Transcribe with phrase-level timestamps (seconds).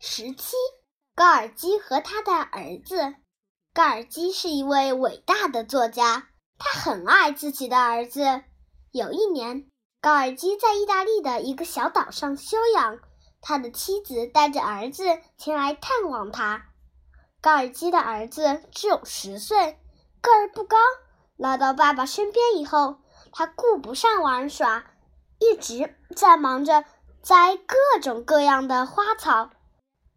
[0.00, 0.54] 十七，
[1.16, 3.16] 高尔基和他的儿子。
[3.74, 8.44] 高尔基是一位伟大的作家，他很爱自己的儿子。
[8.92, 9.68] 有一年，
[10.00, 13.00] 高尔基在意大利的一个小岛上休养，
[13.40, 15.02] 他的妻子带着儿子
[15.36, 16.66] 前来探望他。
[17.40, 19.80] 高尔基的儿子只有十岁，
[20.20, 20.76] 个儿不高。
[21.36, 22.98] 来到爸爸身边以后，
[23.32, 24.84] 他顾不上玩耍，
[25.40, 26.84] 一直在忙着
[27.20, 29.50] 栽各种各样的花草。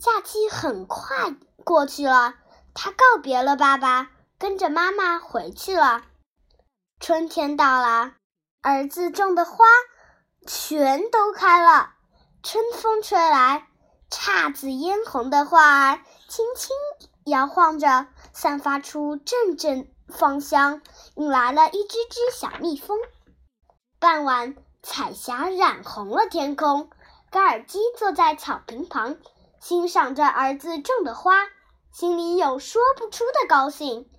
[0.02, 2.34] 假期很快过去了，
[2.74, 6.02] 他告别了爸爸，跟着妈妈回去了。
[7.00, 8.14] 春天到了，
[8.64, 9.64] 儿子种的花
[10.48, 11.92] 全都开了。
[12.42, 13.68] 春风吹来，
[14.10, 16.76] 姹紫嫣红的花儿轻轻
[17.26, 20.82] 摇晃着，散发出阵阵芳香，
[21.14, 22.98] 引来了一只只小蜜蜂。
[24.00, 26.90] 傍晚，彩霞染红了天空。
[27.30, 29.18] 高尔基坐在草坪旁。
[29.62, 31.36] 欣赏着儿子种的花，
[31.92, 34.10] 心里有说不出的高兴。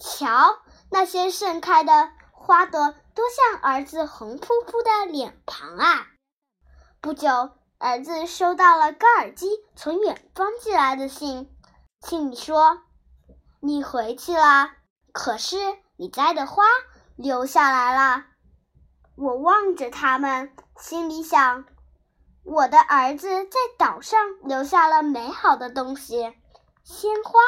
[0.00, 0.58] 瞧，
[0.90, 6.08] 那些盛开的花朵，多像儿子红扑扑的脸庞啊！
[7.00, 11.56] 不久，儿子收到了高尔基从远方寄来的信，
[12.00, 12.82] 信里说
[13.62, 14.72] ：“你回去了，
[15.12, 15.56] 可是
[15.96, 16.64] 你栽的花
[17.14, 18.24] 留下来了。”
[19.16, 21.64] 我望着他们，心里想。
[22.52, 26.34] 我的儿子在岛上留下了美好的东西，
[26.82, 27.38] 鲜花。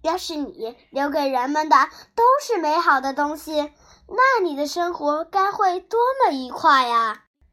[0.00, 1.76] 要是你留给人们的
[2.14, 3.70] 都是美好的东西，
[4.08, 7.24] 那你的生活该会多么愉快呀！